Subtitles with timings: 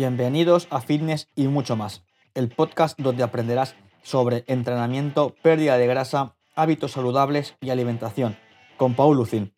[0.00, 2.02] Bienvenidos a Fitness y mucho más,
[2.32, 8.38] el podcast donde aprenderás sobre entrenamiento, pérdida de grasa, hábitos saludables y alimentación,
[8.78, 9.52] con Paul Lucin.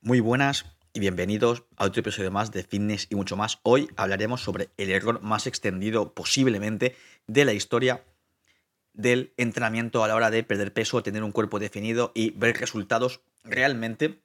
[0.00, 0.64] Muy buenas
[0.94, 3.58] y bienvenidos a otro episodio más de Fitness y mucho más.
[3.62, 8.06] Hoy hablaremos sobre el error más extendido posiblemente de la historia
[8.94, 13.20] del entrenamiento a la hora de perder peso, tener un cuerpo definido y ver resultados
[13.44, 14.22] realmente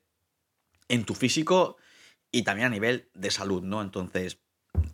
[0.88, 1.76] en tu físico
[2.32, 3.82] y también a nivel de salud, ¿no?
[3.82, 4.40] Entonces,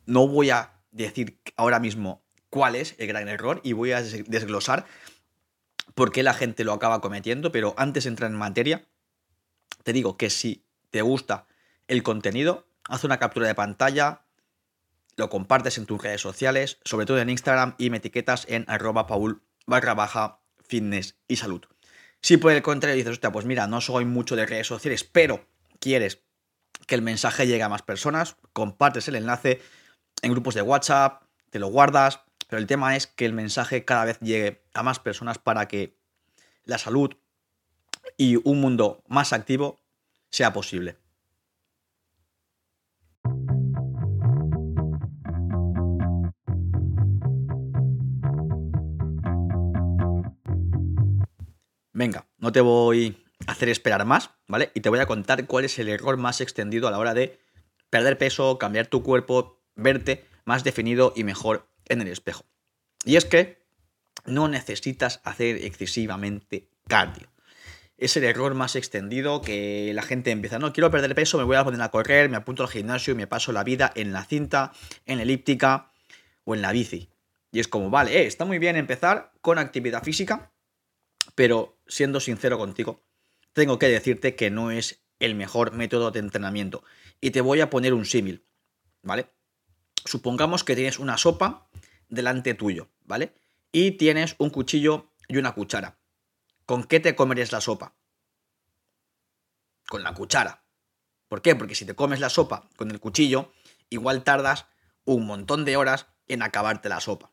[0.05, 4.85] no voy a decir ahora mismo cuál es el gran error y voy a desglosar
[5.95, 8.87] por qué la gente lo acaba cometiendo, pero antes de entrar en materia,
[9.83, 11.47] te digo que si te gusta
[11.87, 14.25] el contenido, haz una captura de pantalla,
[15.15, 19.07] lo compartes en tus redes sociales, sobre todo en Instagram y me etiquetas en arroba
[19.07, 21.61] paul barra baja fitness y salud.
[22.21, 25.45] Si por el contrario dices, hostia, pues mira, no soy mucho de redes sociales, pero
[25.79, 26.23] quieres
[26.87, 29.61] que el mensaje llegue a más personas, compartes el enlace
[30.21, 34.05] en grupos de WhatsApp, te lo guardas, pero el tema es que el mensaje cada
[34.05, 35.97] vez llegue a más personas para que
[36.65, 37.15] la salud
[38.17, 39.81] y un mundo más activo
[40.29, 40.97] sea posible.
[51.95, 54.71] Venga, no te voy hacer esperar más, ¿vale?
[54.73, 57.39] Y te voy a contar cuál es el error más extendido a la hora de
[57.89, 62.45] perder peso, cambiar tu cuerpo, verte más definido y mejor en el espejo.
[63.05, 63.63] Y es que
[64.25, 67.29] no necesitas hacer excesivamente cardio.
[67.97, 70.59] Es el error más extendido que la gente empieza.
[70.59, 73.17] No quiero perder peso, me voy a poner a correr, me apunto al gimnasio y
[73.17, 74.73] me paso la vida en la cinta,
[75.05, 75.91] en la elíptica
[76.43, 77.09] o en la bici.
[77.51, 80.51] Y es como, vale, eh, está muy bien empezar con actividad física,
[81.35, 83.03] pero siendo sincero contigo,
[83.53, 86.83] tengo que decirte que no es el mejor método de entrenamiento.
[87.21, 88.45] Y te voy a poner un símil,
[89.01, 89.31] ¿vale?
[90.05, 91.69] Supongamos que tienes una sopa
[92.09, 93.33] delante tuyo, ¿vale?
[93.71, 95.97] Y tienes un cuchillo y una cuchara.
[96.65, 97.95] ¿Con qué te comerías la sopa?
[99.87, 100.65] Con la cuchara.
[101.27, 101.55] ¿Por qué?
[101.55, 103.53] Porque si te comes la sopa con el cuchillo,
[103.89, 104.65] igual tardas
[105.05, 107.31] un montón de horas en acabarte la sopa.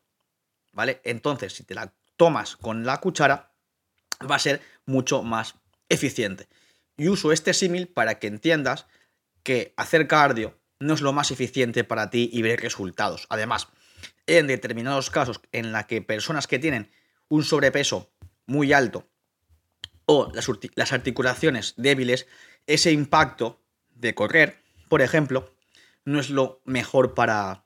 [0.73, 1.01] ¿Vale?
[1.03, 3.53] Entonces, si te la tomas con la cuchara,
[4.29, 5.55] va a ser mucho más
[5.91, 6.47] eficiente.
[6.97, 8.87] Y uso este símil para que entiendas
[9.43, 13.27] que hacer cardio no es lo más eficiente para ti y ver resultados.
[13.29, 13.67] Además,
[14.25, 16.91] en determinados casos en la que personas que tienen
[17.27, 18.11] un sobrepeso
[18.45, 19.07] muy alto
[20.05, 22.27] o las, articulaciones débiles,
[22.67, 23.61] ese impacto
[23.95, 25.53] de correr, por ejemplo,
[26.03, 27.65] no es lo mejor para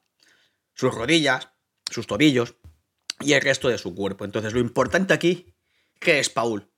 [0.74, 1.50] sus rodillas,
[1.90, 2.56] sus tobillos
[3.22, 4.25] y el resto de su cuerpo.
[4.25, 5.56] Entonces, lo importante aquí,
[6.00, 6.69] ¿qué es Paul?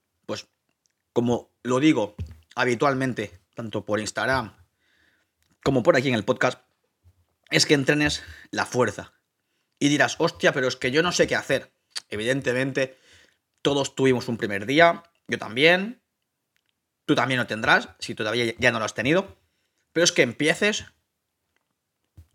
[1.17, 2.15] Como lo digo
[2.53, 4.55] habitualmente, tanto por Instagram
[5.63, 6.61] como por aquí en el podcast,
[7.49, 9.13] es que entrenes la fuerza.
[9.79, 11.73] Y dirás, hostia, pero es que yo no sé qué hacer.
[12.09, 12.99] Evidentemente,
[13.63, 16.03] todos tuvimos un primer día, yo también,
[17.07, 19.39] tú también lo tendrás, si todavía ya no lo has tenido,
[19.93, 20.85] pero es que empieces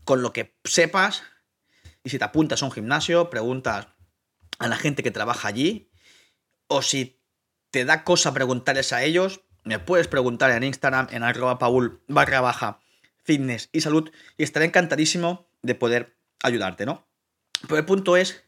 [0.03, 1.23] con lo que sepas
[2.03, 3.87] y si te apuntas a un gimnasio, preguntas
[4.59, 5.93] a la gente que trabaja allí,
[6.67, 7.22] o si
[7.73, 12.41] te da cosa preguntarles a ellos, me puedes preguntar en Instagram, en arroba paul barra
[12.41, 12.81] baja
[13.25, 17.09] fitness y salud, y estaré encantadísimo de poder ayudarte, ¿no?
[17.63, 18.45] Pero el punto es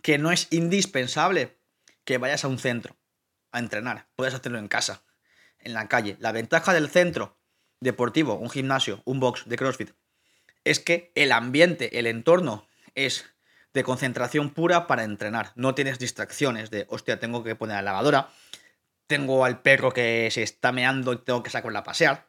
[0.00, 1.58] que no es indispensable
[2.04, 2.96] que vayas a un centro
[3.50, 5.02] a entrenar, puedes hacerlo en casa,
[5.58, 6.16] en la calle.
[6.20, 7.36] La ventaja del centro
[7.80, 9.90] deportivo, un gimnasio, un box de CrossFit,
[10.62, 13.24] es que el ambiente, el entorno es
[13.74, 15.52] de concentración pura para entrenar.
[15.56, 18.28] No tienes distracciones de, hostia, tengo que poner la lavadora,
[19.08, 22.28] tengo al perro que se está meando y tengo que sacarla a pasear,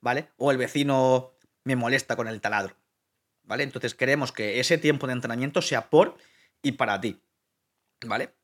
[0.00, 0.30] ¿vale?
[0.38, 1.34] O el vecino
[1.64, 2.76] me molesta con el taladro,
[3.42, 3.64] ¿vale?
[3.64, 6.16] Entonces queremos que ese tiempo de entrenamiento sea por
[6.62, 7.20] y para ti,
[8.06, 8.34] ¿vale?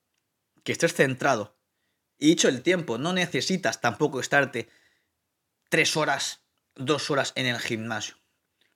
[0.64, 1.56] Que estés centrado.
[2.18, 4.68] Y dicho el tiempo, no necesitas tampoco estarte
[5.68, 6.42] tres horas,
[6.74, 8.16] dos horas en el gimnasio.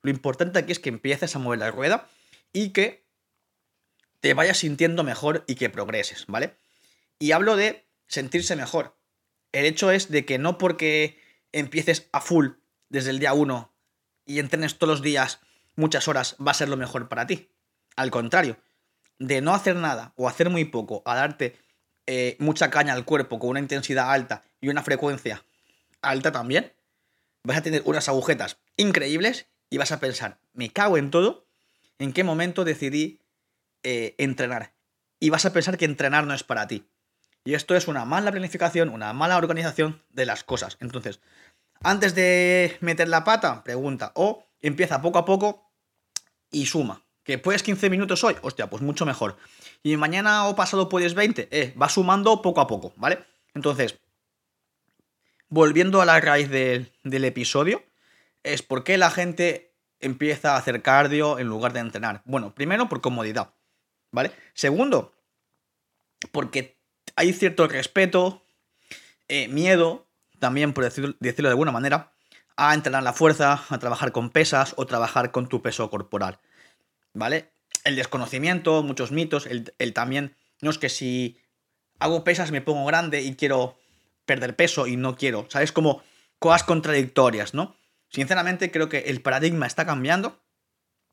[0.01, 2.09] Lo importante aquí es que empieces a mover la rueda
[2.53, 3.05] y que
[4.21, 6.55] te vayas sintiendo mejor y que progreses, ¿vale?
[7.19, 8.95] Y hablo de sentirse mejor.
[9.53, 11.17] El hecho es de que no porque
[11.53, 12.49] empieces a full
[12.89, 13.73] desde el día 1
[14.25, 15.39] y entrenes todos los días
[15.75, 17.49] muchas horas va a ser lo mejor para ti.
[17.95, 18.57] Al contrario,
[19.19, 21.55] de no hacer nada o hacer muy poco a darte
[22.07, 25.45] eh, mucha caña al cuerpo con una intensidad alta y una frecuencia
[26.01, 26.73] alta también,
[27.43, 31.47] vas a tener unas agujetas increíbles y vas a pensar, me cago en todo,
[31.99, 33.21] en qué momento decidí
[33.83, 34.73] eh, entrenar.
[35.19, 36.85] Y vas a pensar que entrenar no es para ti.
[37.43, 40.77] Y esto es una mala planificación, una mala organización de las cosas.
[40.79, 41.19] Entonces,
[41.81, 44.11] antes de meter la pata, pregunta.
[44.15, 45.69] O empieza poco a poco
[46.51, 47.03] y suma.
[47.23, 48.35] ¿Que puedes 15 minutos hoy?
[48.41, 49.37] Hostia, pues mucho mejor.
[49.81, 53.19] Y mañana o pasado puedes 20, eh, va sumando poco a poco, ¿vale?
[53.53, 53.99] Entonces,
[55.49, 57.83] volviendo a la raíz del, del episodio,
[58.43, 62.21] es por qué la gente empieza a hacer cardio en lugar de entrenar.
[62.25, 63.53] Bueno, primero por comodidad,
[64.11, 64.31] ¿vale?
[64.53, 65.13] Segundo,
[66.31, 66.77] porque
[67.15, 68.43] hay cierto respeto,
[69.27, 70.07] eh, miedo,
[70.39, 72.13] también por decirlo, de alguna manera,
[72.55, 76.39] a entrenar la fuerza, a trabajar con pesas o trabajar con tu peso corporal,
[77.13, 77.51] ¿vale?
[77.83, 81.39] El desconocimiento, muchos mitos, el, el también, no es que si
[81.99, 83.77] hago pesas me pongo grande y quiero
[84.25, 85.71] perder peso y no quiero, ¿sabes?
[85.71, 86.03] Como
[86.39, 87.75] cosas contradictorias, ¿no?
[88.09, 90.39] Sinceramente creo que el paradigma está cambiando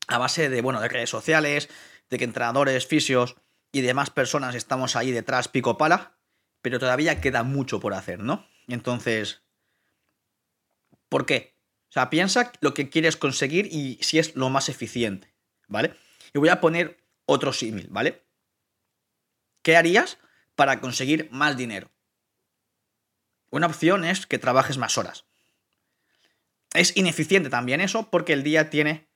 [0.07, 1.69] a base de, bueno, de redes sociales,
[2.11, 3.37] de que entrenadores, fisios
[3.73, 6.17] y demás personas estamos ahí detrás pico pala,
[6.63, 8.47] pero todavía queda mucho por hacer, ¿no?
[8.69, 9.43] Entonces,
[11.09, 11.55] ¿por qué?
[11.89, 15.35] O sea, piensa lo que quieres conseguir y si es lo más eficiente,
[15.67, 15.95] ¿vale?
[16.33, 18.25] Y voy a poner otro símil, ¿vale?
[19.63, 20.19] ¿Qué harías
[20.55, 21.91] para conseguir más dinero?
[23.51, 25.25] Una opción es que trabajes más horas.
[26.73, 29.10] Es ineficiente también eso porque el día tiene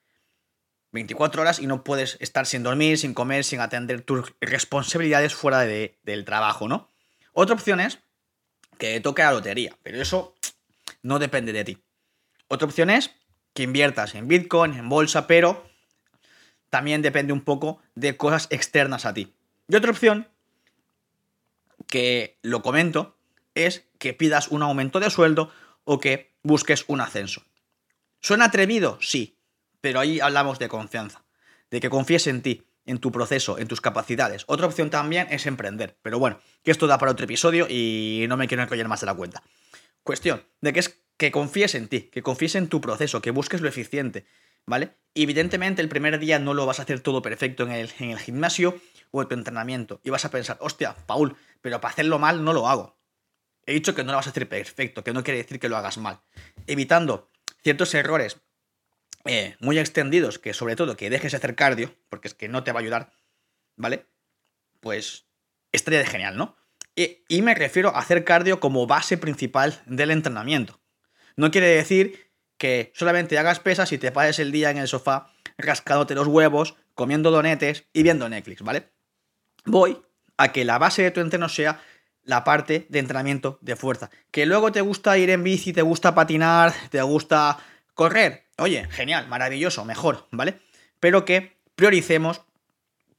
[0.95, 5.59] 24 horas y no puedes estar sin dormir, sin comer, sin atender tus responsabilidades fuera
[5.61, 6.89] del trabajo, ¿no?
[7.33, 7.99] Otra opción es
[8.79, 10.37] que toque la lotería, pero eso
[11.03, 11.83] no depende de ti.
[12.47, 13.11] Otra opción es
[13.55, 15.69] que inviertas en Bitcoin, en bolsa, pero
[16.71, 19.35] también depende un poco de cosas externas a ti.
[19.67, 20.29] Y otra opción,
[21.89, 23.17] que lo comento,
[23.57, 25.53] es que pidas un aumento de sueldo
[25.83, 27.43] o que busques un ascenso.
[28.21, 28.99] ¿Suena atrevido?
[29.01, 29.37] Sí,
[29.85, 31.27] pero ahí hablamos de confianza,
[31.71, 34.45] de que confíes en ti, en tu proceso, en tus capacidades.
[34.47, 38.39] Otra opción también es emprender, pero bueno, que esto da para otro episodio y no
[38.39, 39.43] me quiero enrollar más de la cuenta.
[40.03, 43.61] Cuestión de que es que confíes en ti, que confíes en tu proceso, que busques
[43.61, 44.25] lo eficiente,
[44.65, 44.97] ¿vale?
[45.13, 48.19] Evidentemente el primer día no lo vas a hacer todo perfecto en el, en el
[48.19, 52.43] gimnasio o en tu entrenamiento y vas a pensar, hostia, Paul, pero para hacerlo mal
[52.43, 52.97] no lo hago.
[53.67, 55.77] He dicho que no lo vas a hacer perfecto, que no quiere decir que lo
[55.77, 56.23] hagas mal.
[56.67, 57.29] Evitando
[57.63, 58.41] ciertos errores
[59.25, 62.65] eh, muy extendidos, que sobre todo que dejes de hacer cardio, porque es que no
[62.65, 63.13] te va a ayudar,
[63.77, 64.07] ¿vale?
[64.81, 65.27] Pues
[65.73, 66.57] estaría de genial, ¿no?
[66.95, 70.81] Y, y me refiero a hacer cardio como base principal del entrenamiento.
[71.37, 75.33] No quiere decir que solamente hagas pesas y te pases el día en el sofá
[75.59, 78.93] rascándote los huevos, comiendo donetes y viendo Netflix, ¿vale?
[79.65, 80.01] Voy
[80.37, 81.81] a que la base de tu entreno sea
[82.23, 84.11] la parte de entrenamiento de fuerza.
[84.31, 87.59] Que luego te gusta ir en bici, te gusta patinar, te gusta
[87.95, 88.44] correr.
[88.59, 90.61] Oye, genial, maravilloso, mejor, ¿vale?
[91.01, 92.43] Pero que prioricemos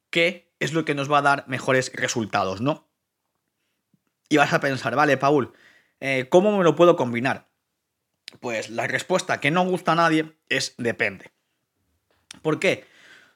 [0.10, 2.88] qué es lo que nos va a dar mejores resultados, ¿no?
[4.30, 5.54] Y vas a pensar, vale, Paul,
[6.00, 7.48] eh, ¿cómo me lo puedo combinar?
[8.40, 11.32] Pues la respuesta que no gusta a nadie es depende.
[12.42, 12.86] ¿Por qué?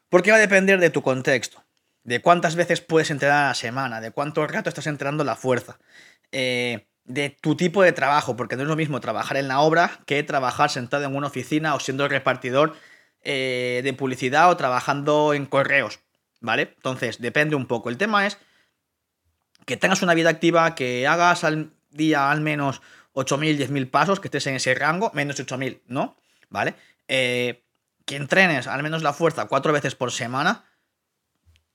[0.10, 1.64] Porque va a depender de tu contexto
[2.04, 5.78] de cuántas veces puedes entrenar a la semana, de cuánto rato estás entrenando la fuerza,
[6.32, 10.00] eh, de tu tipo de trabajo, porque no es lo mismo trabajar en la obra
[10.06, 12.76] que trabajar sentado en una oficina o siendo repartidor
[13.22, 16.00] eh, de publicidad o trabajando en correos,
[16.40, 16.74] ¿vale?
[16.76, 17.90] Entonces, depende un poco.
[17.90, 18.38] El tema es
[19.66, 22.82] que tengas una vida activa, que hagas al día al menos
[23.14, 26.16] 8.000, 10.000 pasos, que estés en ese rango, menos 8.000, ¿no?
[26.50, 26.76] ¿Vale?
[27.08, 27.66] Eh,
[28.06, 30.66] que entrenes al menos la fuerza cuatro veces por semana,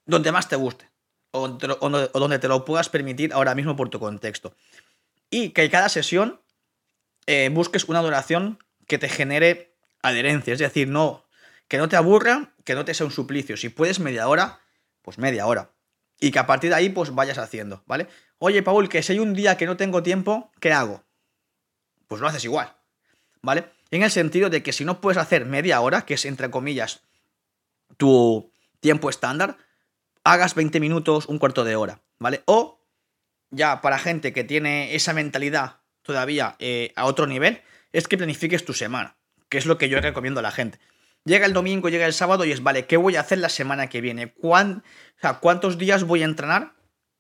[0.06, 0.90] donde más te guste
[1.34, 4.54] o, donde te lo puedas permitir ahora mismo por tu contexto.
[5.34, 6.40] Y que cada sesión
[7.26, 11.24] eh, busques una duración que te genere adherencia, es decir, no,
[11.66, 13.56] que no te aburra, que no te sea un suplicio.
[13.56, 14.60] Si puedes media hora,
[15.02, 15.72] pues media hora.
[16.20, 18.06] Y que a partir de ahí, pues vayas haciendo, ¿vale?
[18.38, 21.02] Oye, Paul, que si hay un día que no tengo tiempo, ¿qué hago?
[22.06, 22.72] Pues lo haces igual,
[23.42, 23.64] ¿vale?
[23.90, 27.00] En el sentido de que si no puedes hacer media hora, que es entre comillas
[27.96, 29.56] tu tiempo estándar,
[30.22, 32.44] hagas 20 minutos, un cuarto de hora, ¿vale?
[32.46, 32.74] O
[33.54, 38.64] ya para gente que tiene esa mentalidad todavía eh, a otro nivel, es que planifiques
[38.64, 39.16] tu semana,
[39.49, 40.78] que es lo que yo recomiendo a la gente.
[41.25, 43.88] Llega el domingo, llega el sábado y es, vale, ¿qué voy a hacer la semana
[43.88, 44.32] que viene?
[44.32, 44.82] ¿Cuán,
[45.16, 46.75] o sea, ¿Cuántos días voy a entrenar?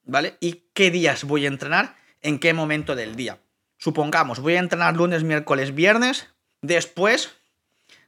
[0.04, 0.36] ¿Vale?
[0.40, 1.96] ¿Y qué días voy a entrenar?
[2.20, 3.38] ¿En qué momento del día?
[3.78, 6.28] Supongamos, voy a entrenar lunes, miércoles, viernes,
[6.60, 7.32] después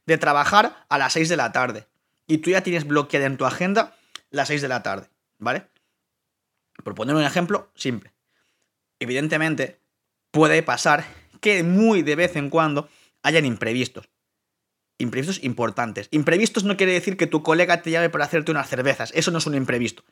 [0.05, 1.87] de trabajar a las 6 de la tarde.
[2.27, 3.97] Y tú ya tienes bloqueada en tu agenda
[4.31, 5.67] las 6 de la tarde, ¿vale?
[6.85, 8.16] Por poner un ejemplo simple.
[8.99, 9.81] Evidentemente,
[10.31, 11.05] puede pasar
[11.41, 12.89] que muy de vez en cuando
[13.23, 14.09] hayan imprevistos.
[14.99, 16.09] Imprevistos importantes.
[16.11, 19.13] Imprevistos no quiere decir que tu colega te llame para hacerte unas cervezas.
[19.15, 20.05] Eso no es un imprevisto.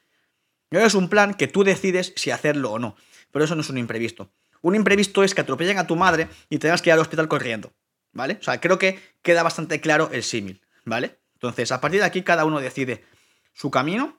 [0.70, 2.96] Es un plan que tú decides si hacerlo o no.
[3.30, 4.30] Pero eso no es un imprevisto.
[4.60, 7.72] Un imprevisto es que atropellen a tu madre y tengas que ir al hospital corriendo.
[8.14, 8.38] ¿vale?
[8.40, 11.18] O sea, creo que queda bastante claro el símil, ¿vale?
[11.34, 13.04] Entonces, a partir de aquí, cada uno decide
[13.52, 14.18] su camino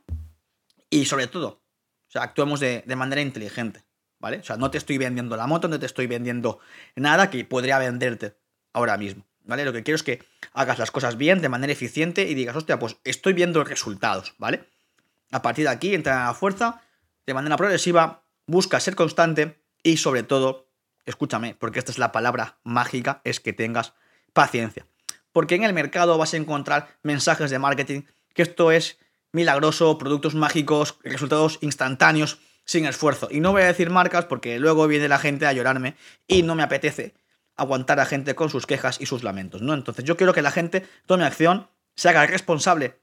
[0.90, 3.84] y sobre todo, o sea, actuemos de, de manera inteligente,
[4.20, 4.38] ¿vale?
[4.40, 6.60] O sea, no te estoy vendiendo la moto, no te estoy vendiendo
[6.96, 8.38] nada que podría venderte
[8.74, 9.66] ahora mismo, ¿vale?
[9.66, 12.80] Lo que quiero es que hagas las cosas bien, de manera eficiente y digas, hostia,
[12.80, 14.68] pues estoy viendo resultados, ¿vale?
[15.32, 16.82] A partir de aquí, entra a la fuerza,
[17.26, 20.70] de manera progresiva, busca ser constante y sobre todo,
[21.06, 23.94] escúchame, porque esta es la palabra mágica, es que tengas
[24.34, 24.88] paciencia.
[25.32, 28.04] Porque en el mercado vas a encontrar mensajes de marketing
[28.34, 29.00] que esto es
[29.32, 33.30] milagroso, productos mágicos, resultados instantáneos, sin esfuerzo.
[33.32, 35.96] Y no voy a decir marcas porque luego viene la gente a llorarme
[36.28, 37.14] y no me apetece
[37.56, 39.74] aguantar a gente con sus quejas y sus lamentos, ¿no?
[39.74, 43.00] Entonces yo quiero que la gente tome acción, se haga responsable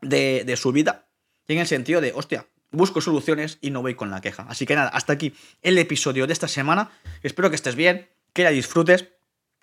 [0.00, 1.06] de, de su vida,
[1.48, 4.46] en el sentido de, hostia, busco soluciones y no voy con la queja.
[4.48, 6.90] Así que nada, hasta aquí el episodio de esta semana.
[7.22, 9.08] Espero que estés bien, que la disfrutes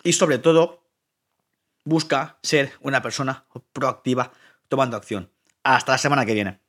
[0.02, 0.82] y sobre todo
[1.84, 4.32] busca ser una persona proactiva
[4.68, 5.30] tomando acción.
[5.62, 6.61] Hasta la semana que viene.